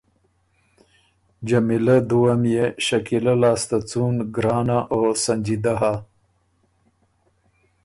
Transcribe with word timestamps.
جمیلۀ 1.47 1.97
دُوه 2.09 2.33
ميې 2.41 2.65
شکیلۀ 2.85 3.35
لاسته 3.41 3.77
څُون 3.89 4.15
ګرانه 4.35 4.77
او 4.93 5.01
سنجیدۀ 5.23 5.73
هۀ، 5.81 5.93